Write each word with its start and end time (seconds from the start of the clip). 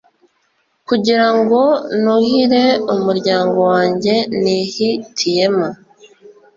kugira 0.87 1.27
ngo 1.37 1.61
nuhire 2.01 2.65
umuryango 2.93 3.57
wanjye 3.71 4.13
nihitiyemo, 4.41 5.67